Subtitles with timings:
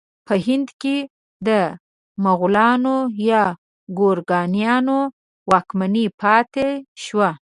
[0.27, 0.97] په هند کې
[1.47, 1.49] د
[2.25, 2.95] مغلانو
[3.31, 3.43] یا
[3.99, 4.99] ګورکانیانو
[5.51, 6.67] واکمني پاتې
[7.03, 7.29] شوه.